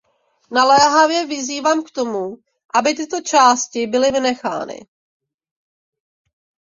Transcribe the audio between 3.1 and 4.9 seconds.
části byly vynechány.